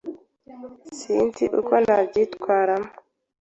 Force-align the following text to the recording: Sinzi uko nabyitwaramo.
Sinzi 0.97 1.43
uko 1.59 1.73
nabyitwaramo. 1.85 2.91